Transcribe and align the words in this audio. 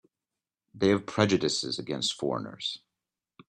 They 0.73 0.87
have 0.89 1.05
prejudices 1.05 1.77
against 1.77 2.15
foreigners. 2.19 2.79